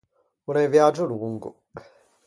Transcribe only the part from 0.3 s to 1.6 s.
O l’é un viægio longo.